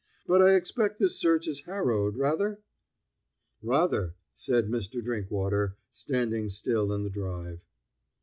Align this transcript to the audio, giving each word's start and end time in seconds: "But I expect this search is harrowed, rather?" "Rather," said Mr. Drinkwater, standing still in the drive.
"But 0.25 0.41
I 0.41 0.55
expect 0.55 0.97
this 0.97 1.21
search 1.21 1.47
is 1.47 1.65
harrowed, 1.67 2.17
rather?" 2.17 2.59
"Rather," 3.61 4.15
said 4.33 4.65
Mr. 4.65 4.99
Drinkwater, 4.99 5.77
standing 5.91 6.49
still 6.49 6.91
in 6.91 7.03
the 7.03 7.11
drive. 7.11 7.59